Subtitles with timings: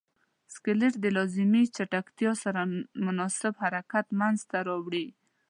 [0.53, 2.61] سکلیټ د لازمې چټکتیا سره
[3.05, 5.07] مناسب حرکت منځ ته راوړي.